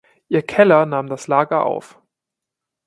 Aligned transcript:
Ihr 0.29 0.41
Keller 0.41 0.87
nahm 0.87 1.05
das 1.05 1.27
Lager 1.27 1.63
auf. 1.63 2.01